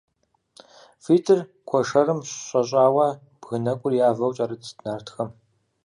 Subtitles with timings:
[1.03, 3.07] ВитӀыр куэшэрым щӀэщӀауэ
[3.41, 5.29] бгы нэкӀур явэу кӀэрытт нартхэр.